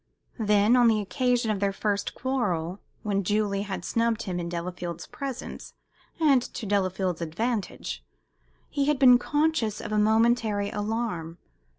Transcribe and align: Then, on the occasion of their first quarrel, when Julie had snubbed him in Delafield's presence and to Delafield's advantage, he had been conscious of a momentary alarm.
Then, 0.39 0.75
on 0.75 0.87
the 0.87 0.99
occasion 0.99 1.51
of 1.51 1.59
their 1.59 1.71
first 1.71 2.15
quarrel, 2.15 2.79
when 3.03 3.23
Julie 3.23 3.61
had 3.61 3.85
snubbed 3.85 4.23
him 4.23 4.39
in 4.39 4.49
Delafield's 4.49 5.05
presence 5.05 5.75
and 6.19 6.41
to 6.41 6.65
Delafield's 6.65 7.21
advantage, 7.21 8.03
he 8.67 8.85
had 8.85 8.97
been 8.97 9.19
conscious 9.19 9.79
of 9.79 9.91
a 9.91 9.99
momentary 9.99 10.71
alarm. 10.71 11.37